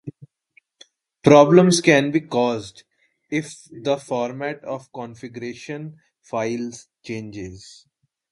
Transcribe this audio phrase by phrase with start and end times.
[1.23, 2.85] Problems can be caused
[3.29, 7.85] if the format of configuration files changes.